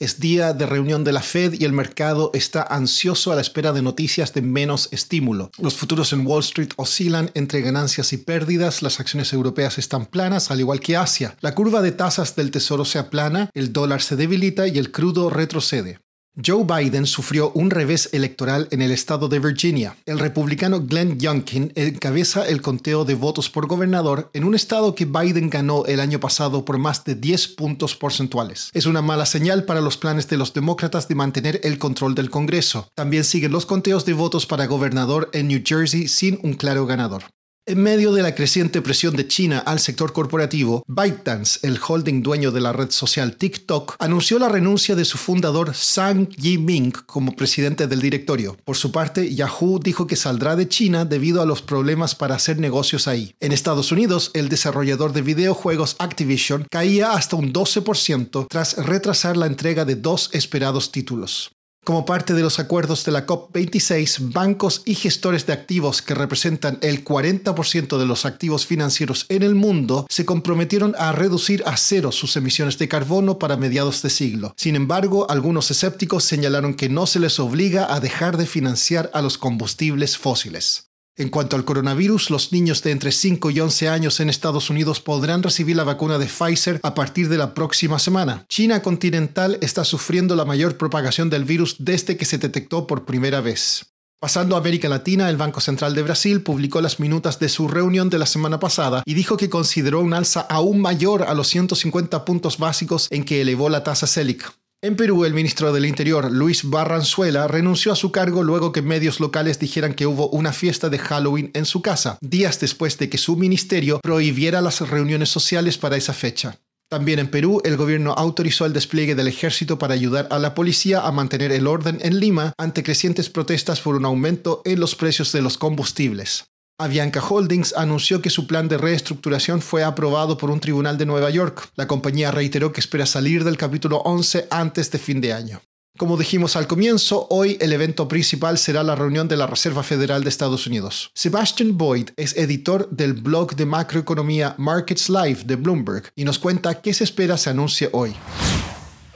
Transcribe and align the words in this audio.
Es 0.00 0.20
día 0.20 0.52
de 0.52 0.64
reunión 0.64 1.02
de 1.02 1.10
la 1.10 1.22
Fed 1.22 1.54
y 1.58 1.64
el 1.64 1.72
mercado 1.72 2.30
está 2.32 2.62
ansioso 2.62 3.32
a 3.32 3.34
la 3.34 3.40
espera 3.40 3.72
de 3.72 3.82
noticias 3.82 4.32
de 4.32 4.42
menos 4.42 4.88
estímulo. 4.92 5.50
Los 5.58 5.74
futuros 5.74 6.12
en 6.12 6.24
Wall 6.24 6.44
Street 6.44 6.68
oscilan 6.76 7.32
entre 7.34 7.62
ganancias 7.62 8.12
y 8.12 8.18
pérdidas, 8.18 8.80
las 8.82 9.00
acciones 9.00 9.32
europeas 9.32 9.76
están 9.76 10.06
planas, 10.06 10.52
al 10.52 10.60
igual 10.60 10.78
que 10.78 10.96
Asia. 10.96 11.36
La 11.40 11.56
curva 11.56 11.82
de 11.82 11.90
tasas 11.90 12.36
del 12.36 12.52
tesoro 12.52 12.84
se 12.84 13.00
aplana, 13.00 13.50
el 13.54 13.72
dólar 13.72 14.00
se 14.00 14.14
debilita 14.14 14.68
y 14.68 14.78
el 14.78 14.92
crudo 14.92 15.30
retrocede. 15.30 15.98
Joe 16.44 16.64
Biden 16.64 17.06
sufrió 17.06 17.50
un 17.54 17.70
revés 17.70 18.10
electoral 18.12 18.68
en 18.70 18.80
el 18.80 18.92
estado 18.92 19.28
de 19.28 19.40
Virginia. 19.40 19.96
El 20.06 20.20
republicano 20.20 20.80
Glenn 20.80 21.18
Youngkin 21.18 21.72
encabeza 21.74 22.46
el 22.46 22.62
conteo 22.62 23.04
de 23.04 23.16
votos 23.16 23.50
por 23.50 23.66
gobernador 23.66 24.30
en 24.34 24.44
un 24.44 24.54
estado 24.54 24.94
que 24.94 25.04
Biden 25.04 25.50
ganó 25.50 25.84
el 25.86 25.98
año 25.98 26.20
pasado 26.20 26.64
por 26.64 26.78
más 26.78 27.04
de 27.04 27.16
10 27.16 27.48
puntos 27.48 27.96
porcentuales. 27.96 28.70
Es 28.72 28.86
una 28.86 29.02
mala 29.02 29.26
señal 29.26 29.64
para 29.64 29.80
los 29.80 29.96
planes 29.96 30.28
de 30.28 30.36
los 30.36 30.54
demócratas 30.54 31.08
de 31.08 31.16
mantener 31.16 31.60
el 31.64 31.78
control 31.78 32.14
del 32.14 32.30
Congreso. 32.30 32.88
También 32.94 33.24
siguen 33.24 33.50
los 33.50 33.66
conteos 33.66 34.04
de 34.04 34.12
votos 34.12 34.46
para 34.46 34.66
gobernador 34.66 35.30
en 35.32 35.48
New 35.48 35.62
Jersey 35.64 36.06
sin 36.06 36.38
un 36.44 36.54
claro 36.54 36.86
ganador. 36.86 37.24
En 37.68 37.82
medio 37.82 38.12
de 38.12 38.22
la 38.22 38.34
creciente 38.34 38.80
presión 38.80 39.14
de 39.14 39.28
China 39.28 39.58
al 39.58 39.78
sector 39.78 40.14
corporativo, 40.14 40.82
ByteDance, 40.86 41.58
el 41.60 41.78
holding 41.86 42.22
dueño 42.22 42.50
de 42.50 42.62
la 42.62 42.72
red 42.72 42.90
social 42.90 43.36
TikTok, 43.36 43.96
anunció 43.98 44.38
la 44.38 44.48
renuncia 44.48 44.96
de 44.96 45.04
su 45.04 45.18
fundador 45.18 45.74
Zhang 45.74 46.30
Yiming 46.30 46.92
como 47.04 47.36
presidente 47.36 47.86
del 47.86 48.00
directorio. 48.00 48.56
Por 48.64 48.78
su 48.78 48.90
parte, 48.90 49.34
Yahoo 49.34 49.80
dijo 49.80 50.06
que 50.06 50.16
saldrá 50.16 50.56
de 50.56 50.66
China 50.66 51.04
debido 51.04 51.42
a 51.42 51.44
los 51.44 51.60
problemas 51.60 52.14
para 52.14 52.36
hacer 52.36 52.58
negocios 52.58 53.06
ahí. 53.06 53.34
En 53.38 53.52
Estados 53.52 53.92
Unidos, 53.92 54.30
el 54.32 54.48
desarrollador 54.48 55.12
de 55.12 55.20
videojuegos 55.20 55.96
Activision 55.98 56.66
caía 56.70 57.12
hasta 57.12 57.36
un 57.36 57.52
12% 57.52 58.46
tras 58.48 58.78
retrasar 58.78 59.36
la 59.36 59.44
entrega 59.44 59.84
de 59.84 59.96
dos 59.96 60.30
esperados 60.32 60.90
títulos. 60.90 61.50
Como 61.88 62.04
parte 62.04 62.34
de 62.34 62.42
los 62.42 62.58
acuerdos 62.58 63.06
de 63.06 63.12
la 63.12 63.24
COP26, 63.24 64.34
bancos 64.34 64.82
y 64.84 64.94
gestores 64.94 65.46
de 65.46 65.54
activos 65.54 66.02
que 66.02 66.14
representan 66.14 66.78
el 66.82 67.02
40% 67.02 67.96
de 67.96 68.04
los 68.04 68.26
activos 68.26 68.66
financieros 68.66 69.24
en 69.30 69.42
el 69.42 69.54
mundo 69.54 70.06
se 70.10 70.26
comprometieron 70.26 70.94
a 70.98 71.12
reducir 71.12 71.62
a 71.64 71.78
cero 71.78 72.12
sus 72.12 72.36
emisiones 72.36 72.76
de 72.76 72.88
carbono 72.88 73.38
para 73.38 73.56
mediados 73.56 74.02
de 74.02 74.10
siglo. 74.10 74.52
Sin 74.58 74.76
embargo, 74.76 75.30
algunos 75.30 75.70
escépticos 75.70 76.24
señalaron 76.24 76.74
que 76.74 76.90
no 76.90 77.06
se 77.06 77.20
les 77.20 77.40
obliga 77.40 77.90
a 77.94 78.00
dejar 78.00 78.36
de 78.36 78.44
financiar 78.44 79.10
a 79.14 79.22
los 79.22 79.38
combustibles 79.38 80.18
fósiles. 80.18 80.87
En 81.18 81.30
cuanto 81.30 81.56
al 81.56 81.64
coronavirus, 81.64 82.30
los 82.30 82.52
niños 82.52 82.80
de 82.84 82.92
entre 82.92 83.10
5 83.10 83.50
y 83.50 83.58
11 83.58 83.88
años 83.88 84.20
en 84.20 84.30
Estados 84.30 84.70
Unidos 84.70 85.00
podrán 85.00 85.42
recibir 85.42 85.74
la 85.74 85.82
vacuna 85.82 86.16
de 86.16 86.26
Pfizer 86.26 86.78
a 86.84 86.94
partir 86.94 87.28
de 87.28 87.36
la 87.36 87.54
próxima 87.54 87.98
semana. 87.98 88.46
China 88.48 88.82
continental 88.82 89.58
está 89.60 89.82
sufriendo 89.82 90.36
la 90.36 90.44
mayor 90.44 90.76
propagación 90.76 91.28
del 91.28 91.42
virus 91.42 91.74
desde 91.80 92.16
que 92.16 92.24
se 92.24 92.38
detectó 92.38 92.86
por 92.86 93.04
primera 93.04 93.40
vez. 93.40 93.86
Pasando 94.20 94.54
a 94.54 94.60
América 94.60 94.88
Latina, 94.88 95.28
el 95.28 95.36
Banco 95.36 95.60
Central 95.60 95.96
de 95.96 96.02
Brasil 96.02 96.40
publicó 96.40 96.80
las 96.80 97.00
minutas 97.00 97.40
de 97.40 97.48
su 97.48 97.66
reunión 97.66 98.10
de 98.10 98.18
la 98.20 98.26
semana 98.26 98.60
pasada 98.60 99.02
y 99.04 99.14
dijo 99.14 99.36
que 99.36 99.50
consideró 99.50 100.00
un 100.00 100.14
alza 100.14 100.42
aún 100.42 100.80
mayor 100.80 101.24
a 101.24 101.34
los 101.34 101.48
150 101.48 102.24
puntos 102.24 102.58
básicos 102.58 103.08
en 103.10 103.24
que 103.24 103.40
elevó 103.40 103.68
la 103.68 103.82
tasa 103.82 104.06
Selic. 104.06 104.52
En 104.80 104.94
Perú, 104.94 105.24
el 105.24 105.34
ministro 105.34 105.72
del 105.72 105.86
Interior, 105.86 106.30
Luis 106.30 106.62
Barranzuela, 106.62 107.48
renunció 107.48 107.90
a 107.90 107.96
su 107.96 108.12
cargo 108.12 108.44
luego 108.44 108.70
que 108.70 108.80
medios 108.80 109.18
locales 109.18 109.58
dijeran 109.58 109.92
que 109.92 110.06
hubo 110.06 110.28
una 110.28 110.52
fiesta 110.52 110.88
de 110.88 111.00
Halloween 111.00 111.50
en 111.54 111.64
su 111.64 111.82
casa, 111.82 112.16
días 112.20 112.60
después 112.60 112.96
de 112.96 113.08
que 113.10 113.18
su 113.18 113.36
ministerio 113.36 113.98
prohibiera 114.00 114.60
las 114.60 114.88
reuniones 114.88 115.30
sociales 115.30 115.78
para 115.78 115.96
esa 115.96 116.12
fecha. 116.12 116.60
También 116.88 117.18
en 117.18 117.28
Perú, 117.28 117.60
el 117.64 117.76
gobierno 117.76 118.12
autorizó 118.12 118.66
el 118.66 118.72
despliegue 118.72 119.16
del 119.16 119.26
ejército 119.26 119.80
para 119.80 119.94
ayudar 119.94 120.28
a 120.30 120.38
la 120.38 120.54
policía 120.54 121.00
a 121.00 121.10
mantener 121.10 121.50
el 121.50 121.66
orden 121.66 121.98
en 122.00 122.20
Lima 122.20 122.52
ante 122.56 122.84
crecientes 122.84 123.28
protestas 123.28 123.80
por 123.80 123.96
un 123.96 124.04
aumento 124.04 124.62
en 124.64 124.78
los 124.78 124.94
precios 124.94 125.32
de 125.32 125.42
los 125.42 125.58
combustibles. 125.58 126.44
Avianca 126.80 127.20
Holdings 127.20 127.74
anunció 127.76 128.22
que 128.22 128.30
su 128.30 128.46
plan 128.46 128.68
de 128.68 128.78
reestructuración 128.78 129.60
fue 129.60 129.82
aprobado 129.82 130.38
por 130.38 130.48
un 130.48 130.60
tribunal 130.60 130.96
de 130.96 131.06
Nueva 131.06 131.28
York. 131.28 131.70
La 131.74 131.88
compañía 131.88 132.30
reiteró 132.30 132.72
que 132.72 132.78
espera 132.78 133.04
salir 133.04 133.42
del 133.42 133.56
capítulo 133.56 133.96
11 134.04 134.46
antes 134.48 134.88
de 134.92 134.98
fin 134.98 135.20
de 135.20 135.32
año. 135.32 135.60
Como 135.96 136.16
dijimos 136.16 136.54
al 136.54 136.68
comienzo, 136.68 137.26
hoy 137.30 137.58
el 137.60 137.72
evento 137.72 138.06
principal 138.06 138.58
será 138.58 138.84
la 138.84 138.94
reunión 138.94 139.26
de 139.26 139.36
la 139.36 139.48
Reserva 139.48 139.82
Federal 139.82 140.22
de 140.22 140.28
Estados 140.28 140.68
Unidos. 140.68 141.10
Sebastian 141.14 141.76
Boyd 141.76 142.10
es 142.16 142.36
editor 142.36 142.88
del 142.90 143.14
blog 143.14 143.56
de 143.56 143.66
macroeconomía 143.66 144.54
Markets 144.56 145.08
Live 145.08 145.42
de 145.46 145.56
Bloomberg 145.56 146.12
y 146.14 146.22
nos 146.22 146.38
cuenta 146.38 146.80
qué 146.80 146.94
se 146.94 147.02
espera 147.02 147.36
se 147.36 147.50
anuncie 147.50 147.88
hoy. 147.90 148.14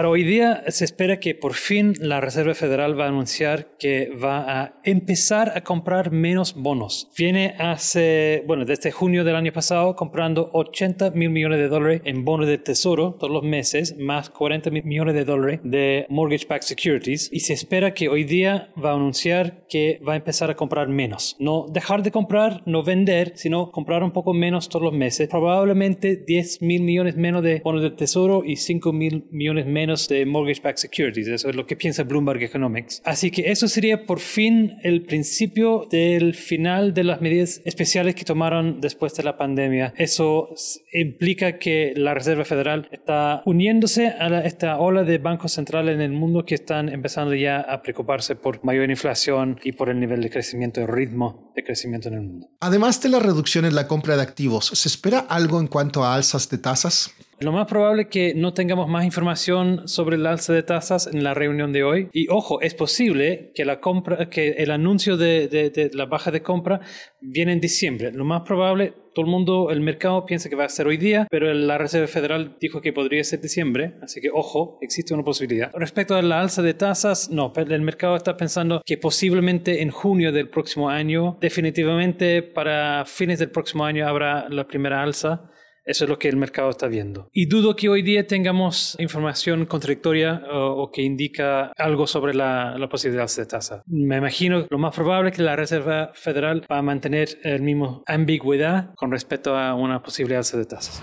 Para 0.00 0.08
hoy 0.08 0.24
día 0.24 0.64
se 0.68 0.86
espera 0.86 1.20
que 1.20 1.34
por 1.34 1.52
fin 1.52 1.92
la 2.00 2.22
Reserva 2.22 2.54
Federal 2.54 2.98
va 2.98 3.04
a 3.04 3.08
anunciar 3.08 3.76
que 3.78 4.08
va 4.08 4.62
a 4.62 4.80
empezar 4.82 5.52
a 5.54 5.60
comprar 5.60 6.10
menos 6.10 6.54
bonos. 6.54 7.10
Viene 7.18 7.54
hace, 7.58 8.42
bueno, 8.46 8.64
desde 8.64 8.92
junio 8.92 9.24
del 9.24 9.36
año 9.36 9.52
pasado 9.52 9.94
comprando 9.96 10.48
80 10.54 11.10
mil 11.10 11.28
millones 11.28 11.58
de 11.58 11.68
dólares 11.68 12.00
en 12.06 12.24
bonos 12.24 12.46
de 12.46 12.56
tesoro 12.56 13.18
todos 13.20 13.30
los 13.30 13.42
meses, 13.42 13.94
más 13.98 14.30
40 14.30 14.70
mil 14.70 14.84
millones 14.84 15.14
de 15.14 15.26
dólares 15.26 15.60
de 15.64 16.06
mortgage-backed 16.08 16.62
securities. 16.62 17.28
Y 17.30 17.40
se 17.40 17.52
espera 17.52 17.92
que 17.92 18.08
hoy 18.08 18.24
día 18.24 18.72
va 18.82 18.92
a 18.92 18.94
anunciar 18.94 19.66
que 19.68 20.00
va 20.08 20.14
a 20.14 20.16
empezar 20.16 20.50
a 20.50 20.56
comprar 20.56 20.88
menos. 20.88 21.36
No 21.38 21.66
dejar 21.70 22.02
de 22.02 22.10
comprar, 22.10 22.62
no 22.64 22.82
vender, 22.82 23.32
sino 23.34 23.70
comprar 23.70 24.02
un 24.02 24.12
poco 24.12 24.32
menos 24.32 24.70
todos 24.70 24.82
los 24.82 24.94
meses. 24.94 25.28
Probablemente 25.28 26.16
10 26.16 26.62
mil 26.62 26.84
millones 26.84 27.16
menos 27.18 27.42
de 27.42 27.60
bonos 27.62 27.82
de 27.82 27.90
tesoro 27.90 28.44
y 28.46 28.56
5 28.56 28.94
mil 28.94 29.26
millones 29.30 29.66
menos 29.66 29.89
menos 29.90 30.08
de 30.08 30.24
mortgage-backed 30.24 30.78
securities. 30.78 31.26
Eso 31.26 31.48
es 31.48 31.56
lo 31.56 31.66
que 31.66 31.74
piensa 31.74 32.04
Bloomberg 32.04 32.42
Economics. 32.42 33.02
Así 33.04 33.30
que 33.30 33.50
eso 33.50 33.66
sería 33.66 34.06
por 34.06 34.20
fin 34.20 34.78
el 34.82 35.02
principio 35.02 35.88
del 35.90 36.34
final 36.34 36.94
de 36.94 37.04
las 37.04 37.20
medidas 37.20 37.60
especiales 37.64 38.14
que 38.14 38.24
tomaron 38.24 38.80
después 38.80 39.14
de 39.14 39.24
la 39.24 39.36
pandemia. 39.36 39.92
Eso 39.96 40.54
implica 40.92 41.58
que 41.58 41.92
la 41.96 42.14
Reserva 42.14 42.44
Federal 42.44 42.88
está 42.92 43.42
uniéndose 43.46 44.08
a 44.08 44.40
esta 44.44 44.78
ola 44.78 45.02
de 45.02 45.18
bancos 45.18 45.52
centrales 45.52 45.96
en 45.96 46.00
el 46.00 46.12
mundo 46.12 46.44
que 46.44 46.54
están 46.54 46.88
empezando 46.88 47.34
ya 47.34 47.60
a 47.60 47.82
preocuparse 47.82 48.36
por 48.36 48.64
mayor 48.64 48.88
inflación 48.90 49.58
y 49.64 49.72
por 49.72 49.88
el 49.88 49.98
nivel 49.98 50.22
de 50.22 50.30
crecimiento, 50.30 50.80
el 50.80 50.88
ritmo 50.88 51.52
de 51.56 51.64
crecimiento 51.64 52.08
en 52.08 52.14
el 52.14 52.20
mundo. 52.20 52.48
Además 52.60 53.02
de 53.02 53.08
la 53.08 53.18
reducción 53.18 53.64
en 53.64 53.74
la 53.74 53.88
compra 53.88 54.16
de 54.16 54.22
activos, 54.22 54.66
¿se 54.66 54.88
espera 54.88 55.18
algo 55.18 55.58
en 55.58 55.66
cuanto 55.66 56.04
a 56.04 56.14
alzas 56.14 56.48
de 56.48 56.58
tasas? 56.58 57.12
Lo 57.40 57.52
más 57.52 57.66
probable 57.66 58.02
es 58.02 58.08
que 58.08 58.34
no 58.34 58.52
tengamos 58.52 58.86
más 58.86 59.02
información 59.06 59.88
sobre 59.88 60.16
el 60.16 60.26
alza 60.26 60.52
de 60.52 60.62
tasas 60.62 61.06
en 61.06 61.24
la 61.24 61.32
reunión 61.32 61.72
de 61.72 61.82
hoy. 61.82 62.10
Y 62.12 62.28
ojo, 62.28 62.60
es 62.60 62.74
posible 62.74 63.50
que, 63.54 63.64
la 63.64 63.80
compra, 63.80 64.28
que 64.28 64.50
el 64.58 64.70
anuncio 64.70 65.16
de, 65.16 65.90
la 65.94 66.04
baja 66.04 66.30
de 66.30 66.42
compra 66.42 66.80
viene 67.22 67.54
en 67.54 67.60
diciembre. 67.60 68.12
Lo 68.12 68.26
más 68.26 68.42
probable, 68.42 68.92
todo 69.14 69.24
el 69.24 69.30
mundo, 69.30 69.70
el 69.70 69.80
mercado 69.80 70.26
piensa 70.26 70.50
que 70.50 70.54
va 70.54 70.66
a 70.66 70.68
ser 70.68 70.86
hoy 70.86 70.98
día, 70.98 71.26
pero 71.30 71.52
la 71.54 71.78
Reserva 71.78 72.08
Federal 72.08 72.58
dijo 72.60 72.82
que 72.82 72.92
podría 72.92 73.24
ser 73.24 73.40
diciembre. 73.40 73.94
Así 74.02 74.20
que 74.20 74.28
ojo, 74.30 74.76
existe 74.82 75.14
una 75.14 75.24
posibilidad. 75.24 75.70
Respecto 75.72 76.16
a 76.16 76.22
la 76.22 76.42
alza 76.42 76.60
de 76.60 76.74
tasas, 76.74 77.30
no, 77.30 77.54
el 77.56 77.80
mercado 77.80 78.16
está 78.16 78.36
pensando 78.36 78.82
que 78.84 78.98
posiblemente 78.98 79.80
en 79.80 79.90
junio 79.90 80.30
del 80.30 80.50
próximo 80.50 80.90
año, 80.90 81.38
definitivamente 81.40 82.42
para 82.42 83.06
fines 83.06 83.38
del 83.38 83.50
próximo 83.50 83.86
año 83.86 84.06
habrá 84.06 84.46
la 84.50 84.66
primera 84.66 85.02
alza. 85.02 85.50
Eso 85.90 86.04
es 86.04 86.08
lo 86.08 86.20
que 86.20 86.28
el 86.28 86.36
mercado 86.36 86.70
está 86.70 86.86
viendo. 86.86 87.28
Y 87.32 87.46
dudo 87.46 87.74
que 87.74 87.88
hoy 87.88 88.02
día 88.02 88.24
tengamos 88.24 88.94
información 89.00 89.66
contradictoria 89.66 90.40
o, 90.52 90.92
que 90.92 91.02
indica 91.02 91.72
algo 91.76 92.06
sobre 92.06 92.32
la, 92.32 92.78
la, 92.78 92.88
posibilidad 92.88 93.28
de 93.28 93.44
tasa. 93.44 93.82
Me 93.86 94.18
imagino 94.18 94.68
lo 94.70 94.78
más 94.78 94.94
probable 94.94 95.30
es 95.30 95.36
que 95.36 95.42
la 95.42 95.56
Reserva 95.56 96.12
Federal 96.14 96.64
va 96.70 96.78
a 96.78 96.82
mantener 96.82 97.40
el 97.42 97.62
mismo 97.62 98.04
ambigüedad 98.06 98.94
con 98.94 99.10
respecto 99.10 99.56
a 99.56 99.74
una 99.74 100.00
posibilidad 100.00 100.48
de 100.48 100.64
tasas. 100.64 101.02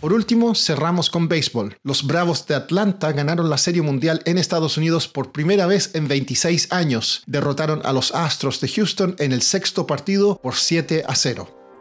Por 0.00 0.12
último, 0.12 0.54
cerramos 0.54 1.10
con 1.10 1.26
béisbol. 1.26 1.76
Los 1.82 2.06
Bravos 2.06 2.46
de 2.46 2.54
Atlanta 2.54 3.10
ganaron 3.10 3.50
la 3.50 3.58
Serie 3.58 3.82
Mundial 3.82 4.22
en 4.24 4.38
Estados 4.38 4.76
Unidos 4.76 5.08
por 5.08 5.32
primera 5.32 5.66
vez 5.66 5.96
en 5.96 6.06
26 6.06 6.70
años. 6.70 7.24
Derrotaron 7.26 7.80
a 7.84 7.92
los 7.92 8.14
Astros 8.14 8.60
de 8.60 8.68
Houston 8.68 9.16
en 9.18 9.32
el 9.32 9.42
sexto 9.42 9.84
partido 9.84 10.38
por 10.40 10.54
7 10.54 11.02
a 11.08 11.14
0. 11.16 11.55